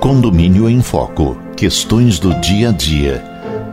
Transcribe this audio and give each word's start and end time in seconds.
Condomínio 0.00 0.68
em 0.68 0.82
Foco. 0.82 1.36
Questões 1.56 2.18
do 2.18 2.34
dia 2.40 2.70
a 2.70 2.72
dia. 2.72 3.18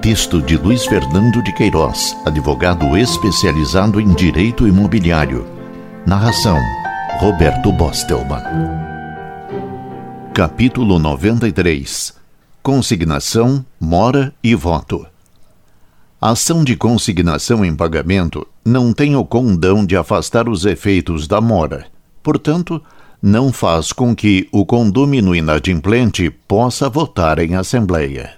Texto 0.01 0.41
de 0.41 0.57
Luiz 0.57 0.85
Fernando 0.85 1.41
de 1.41 1.53
Queiroz, 1.53 2.15
advogado 2.25 2.97
especializado 2.97 3.99
em 3.99 4.13
direito 4.13 4.67
imobiliário. 4.67 5.47
Narração: 6.05 6.59
Roberto 7.19 7.71
Bostelman. 7.71 8.43
Capítulo 10.33 10.99
93. 10.99 12.13
Consignação, 12.61 13.65
mora 13.79 14.33
e 14.43 14.53
voto. 14.53 15.05
A 16.19 16.31
ação 16.31 16.63
de 16.63 16.75
consignação 16.75 17.63
em 17.63 17.75
pagamento 17.75 18.45
não 18.65 18.91
tem 18.91 19.15
o 19.15 19.23
condão 19.23 19.85
de 19.85 19.95
afastar 19.95 20.49
os 20.49 20.65
efeitos 20.65 21.27
da 21.27 21.39
mora. 21.39 21.85
Portanto, 22.21 22.83
não 23.21 23.51
faz 23.51 23.91
com 23.91 24.15
que 24.15 24.47
o 24.51 24.65
condômino 24.65 25.35
inadimplente 25.35 26.29
possa 26.29 26.89
votar 26.89 27.39
em 27.39 27.55
assembleia. 27.55 28.33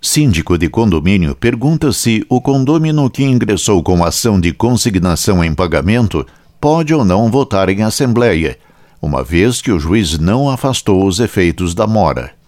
Síndico 0.00 0.56
de 0.56 0.68
condomínio 0.68 1.34
pergunta 1.34 1.92
se 1.92 2.24
o 2.28 2.40
condômino 2.40 3.10
que 3.10 3.24
ingressou 3.24 3.82
com 3.82 4.04
ação 4.04 4.40
de 4.40 4.52
consignação 4.52 5.42
em 5.42 5.54
pagamento 5.54 6.26
pode 6.60 6.94
ou 6.94 7.04
não 7.04 7.30
votar 7.30 7.68
em 7.68 7.82
assembleia, 7.82 8.58
uma 9.02 9.24
vez 9.24 9.60
que 9.60 9.72
o 9.72 9.78
juiz 9.78 10.18
não 10.18 10.48
afastou 10.48 11.06
os 11.06 11.18
efeitos 11.20 11.74
da 11.74 11.86
mora 11.86 12.38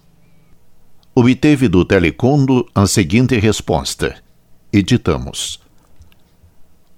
obteve 1.15 1.69
do 1.69 1.85
Telecondo 1.85 2.67
a 2.75 2.87
seguinte 2.87 3.39
resposta: 3.39 4.17
Editamos. 4.73 5.61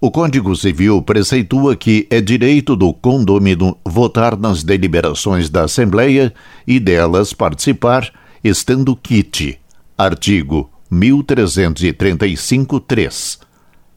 O 0.04 0.10
Código 0.10 0.56
Civil 0.56 1.00
preceitua 1.00 1.76
que 1.76 2.08
é 2.10 2.20
direito 2.20 2.74
do 2.74 2.92
condômino 2.92 3.78
votar 3.84 4.36
nas 4.36 4.64
deliberações 4.64 5.48
da 5.48 5.62
Assembleia 5.62 6.34
e 6.66 6.80
delas 6.80 7.32
participar, 7.32 8.12
estando 8.42 8.96
quite. 8.96 9.60
Artigo 9.96 10.68
1335-3. 10.92 13.38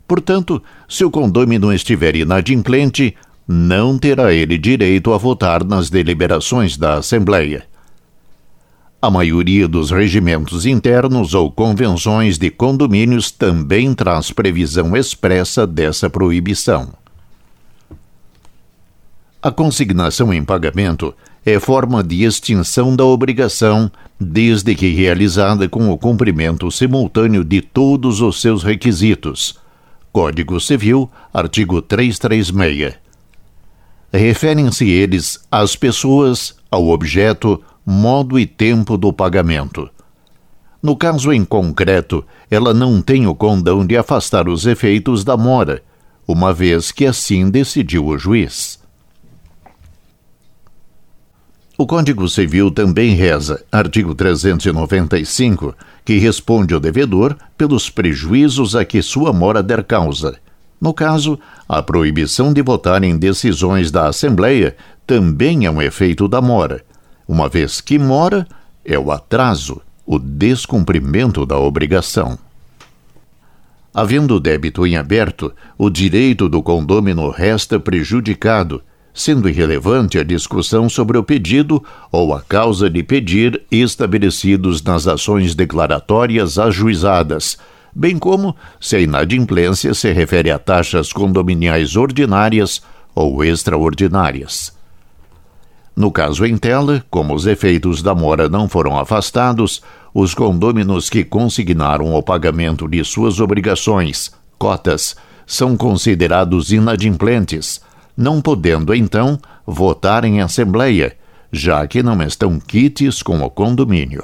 Portanto, 0.07 0.61
se 0.87 1.03
o 1.03 1.09
condômino 1.09 1.73
estiver 1.73 2.15
inadimplente, 2.15 3.15
não 3.47 3.97
terá 3.97 4.31
ele 4.31 4.59
direito 4.59 5.11
a 5.11 5.17
votar 5.17 5.63
nas 5.63 5.89
deliberações 5.89 6.77
da 6.77 6.99
Assembleia. 6.99 7.65
A 9.01 9.11
maioria 9.11 9.67
dos 9.67 9.91
regimentos 9.91 10.65
internos 10.65 11.33
ou 11.33 11.51
convenções 11.51 12.37
de 12.37 12.49
condomínios 12.49 13.29
também 13.29 13.93
traz 13.93 14.31
previsão 14.31 14.95
expressa 14.95 15.67
dessa 15.67 16.09
proibição. 16.09 16.93
A 19.41 19.51
consignação 19.51 20.33
em 20.33 20.43
pagamento 20.43 21.13
é 21.45 21.59
forma 21.59 22.03
de 22.03 22.23
extinção 22.23 22.95
da 22.95 23.05
obrigação, 23.05 23.91
desde 24.19 24.73
que 24.73 24.89
realizada 24.89 25.69
com 25.69 25.91
o 25.91 25.97
cumprimento 25.97 26.71
simultâneo 26.71 27.43
de 27.43 27.61
todos 27.61 28.21
os 28.21 28.41
seus 28.41 28.63
requisitos. 28.63 29.59
Código 30.11 30.59
Civil, 30.59 31.11
artigo 31.31 31.81
336. 31.81 32.95
Referem-se 34.11 34.89
eles 34.89 35.45
às 35.51 35.75
pessoas, 35.75 36.55
ao 36.71 36.87
objeto, 36.87 37.61
modo 37.85 38.39
e 38.39 38.45
tempo 38.45 38.97
do 38.97 39.13
pagamento. 39.13 39.89
No 40.81 40.95
caso 40.95 41.31
em 41.31 41.45
concreto, 41.45 42.25
ela 42.49 42.73
não 42.73 43.01
tem 43.01 43.27
o 43.27 43.35
condão 43.35 43.85
de 43.85 43.95
afastar 43.95 44.49
os 44.49 44.65
efeitos 44.65 45.23
da 45.23 45.37
mora, 45.37 45.83
uma 46.27 46.53
vez 46.53 46.91
que 46.91 47.05
assim 47.05 47.49
decidiu 47.49 48.07
o 48.07 48.17
juiz. 48.17 48.79
O 51.77 51.85
Código 51.85 52.29
Civil 52.29 52.71
também 52.71 53.15
reza, 53.15 53.63
artigo 53.71 54.15
395, 54.15 55.75
que 56.05 56.17
responde 56.17 56.73
o 56.73 56.79
devedor 56.79 57.35
pelos 57.57 57.89
prejuízos 57.89 58.75
a 58.75 58.85
que 58.85 59.01
sua 59.01 59.33
mora 59.33 59.61
der 59.61 59.83
causa. 59.83 60.37
No 60.79 60.93
caso, 60.93 61.37
a 61.67 61.83
proibição 61.83 62.53
de 62.53 62.61
votar 62.61 63.03
em 63.03 63.17
decisões 63.17 63.91
da 63.91 64.07
Assembleia 64.07 64.75
também 65.05 65.65
é 65.65 65.71
um 65.71 65.81
efeito 65.81 66.27
da 66.27 66.41
mora, 66.41 66.81
uma 67.27 67.49
vez 67.49 67.81
que 67.81 67.97
mora 67.97 68.47
é 68.83 68.97
o 68.97 69.11
atraso, 69.11 69.81
o 70.05 70.19
descumprimento 70.19 71.45
da 71.45 71.57
obrigação. 71.57 72.37
Havendo 73.93 74.39
débito 74.39 74.85
em 74.85 74.97
aberto, 74.97 75.53
o 75.77 75.89
direito 75.89 76.49
do 76.49 76.61
condômino 76.61 77.29
resta 77.29 77.79
prejudicado, 77.79 78.83
sendo 79.13 79.47
irrelevante 79.47 80.19
a 80.19 80.23
discussão 80.23 80.89
sobre 80.89 81.17
o 81.17 81.23
pedido 81.23 81.81
ou 82.11 82.33
a 82.33 82.41
causa 82.41 82.89
de 82.89 83.01
pedir 83.01 83.63
estabelecidos 83.71 84.83
nas 84.83 85.07
ações 85.07 85.55
declaratórias 85.55 86.59
ajuizadas, 86.59 87.57
bem 87.95 88.19
como 88.19 88.53
se 88.81 88.97
a 88.97 88.99
inadimplência 88.99 89.93
se 89.93 90.11
refere 90.11 90.51
a 90.51 90.59
taxas 90.59 91.13
condominiais 91.13 91.95
ordinárias 91.95 92.81
ou 93.15 93.41
extraordinárias. 93.45 94.74
No 95.95 96.11
caso 96.11 96.45
em 96.45 96.57
tela, 96.57 97.03
como 97.09 97.33
os 97.33 97.45
efeitos 97.45 98.01
da 98.01 98.13
mora 98.13 98.49
não 98.49 98.67
foram 98.67 98.99
afastados, 98.99 99.81
os 100.13 100.33
condôminos 100.33 101.09
que 101.09 101.23
consignaram 101.23 102.13
o 102.13 102.21
pagamento 102.21 102.87
de 102.87 103.03
suas 103.05 103.39
obrigações, 103.39 104.31
cotas, 104.57 105.15
são 105.47 105.77
considerados 105.77 106.71
inadimplentes, 106.71 107.79
não 108.17 108.41
podendo, 108.41 108.93
então, 108.93 109.39
votar 109.65 110.25
em 110.25 110.41
assembleia, 110.41 111.15
já 111.51 111.87
que 111.87 112.03
não 112.03 112.21
estão 112.21 112.59
quites 112.59 113.23
com 113.23 113.41
o 113.41 113.49
condomínio. 113.49 114.23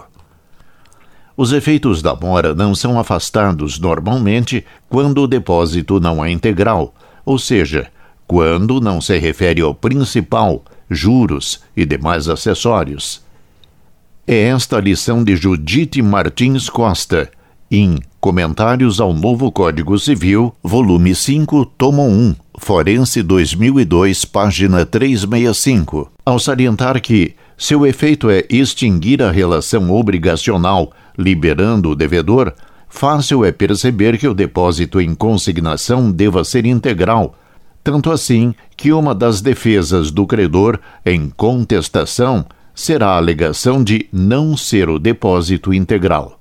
Os 1.38 1.54
efeitos 1.54 2.02
da 2.02 2.14
mora 2.14 2.54
não 2.54 2.76
são 2.76 3.00
afastados 3.00 3.80
normalmente 3.80 4.66
quando 4.90 5.22
o 5.22 5.28
depósito 5.28 6.00
não 6.00 6.24
é 6.24 6.30
integral, 6.30 6.94
ou 7.26 7.40
seja, 7.40 7.88
quando 8.28 8.82
não 8.82 9.00
se 9.00 9.18
refere 9.18 9.62
ao 9.62 9.74
principal, 9.74 10.64
juros 10.92 11.62
e 11.76 11.86
demais 11.86 12.28
acessórios. 12.28 13.22
É 14.28 14.50
esta 14.50 14.78
a 14.78 14.82
lição 14.82 15.24
de 15.24 15.36
Judite 15.36 16.02
Martins 16.02 16.70
Costa, 16.70 17.32
em 17.72 17.98
Comentários 18.20 19.00
ao 19.00 19.14
Novo 19.14 19.52
Código 19.52 19.98
Civil, 19.98 20.54
volume 20.62 21.16
5, 21.16 21.66
tomo 21.66 22.04
1, 22.04 22.36
Forense 22.60 23.24
2002, 23.24 24.26
página 24.26 24.86
365, 24.86 26.12
ao 26.24 26.38
salientar 26.38 27.02
que 27.02 27.34
seu 27.58 27.86
efeito 27.86 28.30
é 28.30 28.46
extinguir 28.50 29.24
a 29.24 29.32
relação 29.32 29.90
obrigacional, 29.90 30.92
liberando 31.18 31.90
o 31.90 31.96
devedor, 31.96 32.54
fácil 32.90 33.46
é 33.46 33.52
perceber 33.52 34.18
que 34.18 34.28
o 34.28 34.34
depósito 34.34 35.00
em 35.00 35.16
consignação 35.16 36.12
deva 36.12 36.44
ser 36.44 36.66
integral, 36.66 37.36
tanto 37.84 38.12
assim 38.12 38.54
que 38.78 38.92
uma 38.92 39.14
das 39.16 39.42
defesas 39.42 40.12
do 40.12 40.26
credor 40.26 40.80
em 41.06 41.30
contestação 41.30 42.46
será 42.74 43.10
a 43.10 43.18
alegação 43.18 43.84
de 43.84 44.08
não 44.12 44.56
ser 44.56 44.90
o 44.90 45.00
depósito 45.00 45.74
integral. 45.74 46.40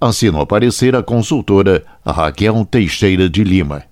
Assino 0.00 0.40
a 0.40 0.46
parecer 0.46 0.94
a 0.94 1.02
consultora 1.02 1.84
Raquel 2.04 2.66
Teixeira 2.66 3.28
de 3.28 3.42
Lima. 3.42 3.84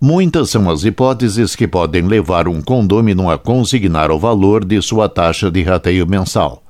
Muitas 0.00 0.50
são 0.50 0.70
as 0.70 0.84
hipóteses 0.84 1.56
que 1.56 1.66
podem 1.66 2.02
levar 2.02 2.48
um 2.48 2.60
condômino 2.62 3.30
a 3.30 3.36
consignar 3.36 4.10
o 4.10 4.18
valor 4.18 4.64
de 4.64 4.80
sua 4.80 5.08
taxa 5.08 5.50
de 5.50 5.62
rateio 5.62 6.06
mensal. 6.06 6.62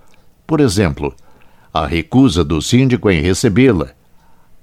Por 0.47 0.61
exemplo, 0.61 1.15
a 1.73 1.87
recusa 1.87 2.43
do 2.43 2.63
síndico 2.63 3.11
em 3.11 3.21
recebê-la, 3.21 3.91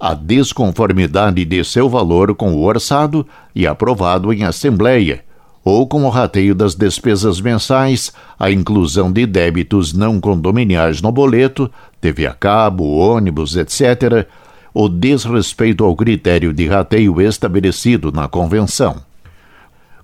a 0.06 0.14
desconformidade 0.14 1.44
de 1.44 1.64
seu 1.64 1.90
valor 1.90 2.36
com 2.36 2.54
o 2.54 2.64
orçado 2.64 3.26
e 3.56 3.66
aprovado 3.66 4.32
em 4.32 4.44
assembleia, 4.44 5.26
ou 5.64 5.88
com 5.88 6.04
o 6.04 6.10
rateio 6.10 6.54
das 6.54 6.76
despesas 6.76 7.42
mensais, 7.42 8.14
a 8.38 8.52
inclusão 8.52 9.12
de 9.12 9.26
débitos 9.26 9.94
não 9.94 10.22
condominiais 10.22 11.02
no 11.02 11.12
boleto, 11.12 11.72
TV 12.00 12.28
a 12.28 12.36
cabo, 12.36 12.84
ônibus, 12.84 13.56
etc., 13.56 14.28
o 14.72 14.88
desrespeito 14.88 15.84
ao 15.84 15.96
critério 15.96 16.54
de 16.54 16.68
rateio 16.68 17.20
estabelecido 17.20 18.12
na 18.12 18.28
convenção. 18.28 18.98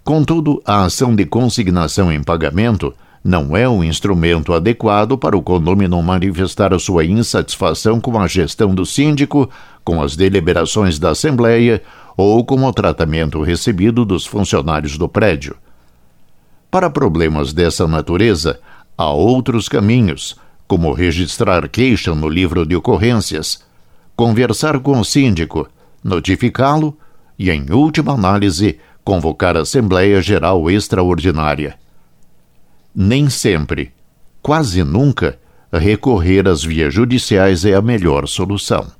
Contudo, 0.03 0.63
a 0.65 0.85
ação 0.85 1.15
de 1.15 1.27
consignação 1.27 2.11
em 2.11 2.23
pagamento 2.23 2.91
não 3.23 3.55
é 3.55 3.69
um 3.69 3.83
instrumento 3.83 4.51
adequado 4.53 5.17
para 5.17 5.37
o 5.37 5.41
condomínio 5.41 6.01
manifestar 6.01 6.73
a 6.73 6.79
sua 6.79 7.05
insatisfação 7.05 8.01
com 8.01 8.19
a 8.19 8.27
gestão 8.27 8.73
do 8.73 8.85
síndico, 8.85 9.49
com 9.83 10.01
as 10.01 10.15
deliberações 10.15 10.97
da 10.97 11.11
Assembleia 11.11 11.83
ou 12.17 12.43
com 12.43 12.63
o 12.63 12.73
tratamento 12.73 13.41
recebido 13.41 14.03
dos 14.05 14.25
funcionários 14.25 14.97
do 14.97 15.07
prédio. 15.07 15.55
Para 16.71 16.89
problemas 16.89 17.53
dessa 17.53 17.87
natureza, 17.87 18.59
há 18.97 19.11
outros 19.11 19.69
caminhos, 19.69 20.35
como 20.67 20.93
registrar 20.93 21.67
queixa 21.69 22.15
no 22.15 22.27
livro 22.27 22.65
de 22.65 22.75
ocorrências, 22.75 23.63
conversar 24.15 24.79
com 24.79 24.99
o 24.99 25.05
síndico, 25.05 25.67
notificá-lo 26.03 26.97
e, 27.37 27.51
em 27.51 27.65
última 27.71 28.13
análise, 28.13 28.79
convocar 29.03 29.57
Assembleia 29.57 30.21
Geral 30.21 30.71
Extraordinária. 30.71 31.75
Nem 32.93 33.29
sempre, 33.29 33.91
quase 34.41 34.83
nunca, 34.83 35.39
recorrer 35.71 36.47
às 36.47 36.63
vias 36.63 36.93
judiciais 36.93 37.63
é 37.63 37.73
a 37.73 37.81
melhor 37.81 38.27
solução. 38.27 38.91